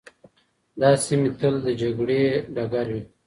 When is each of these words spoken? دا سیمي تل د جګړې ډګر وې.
دا 0.79 0.89
سیمي 1.03 1.29
تل 1.39 1.55
د 1.65 1.67
جګړې 1.81 2.21
ډګر 2.55 2.87
وې. 2.93 3.01